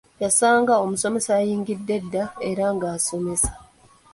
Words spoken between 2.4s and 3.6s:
era ng’asomesa.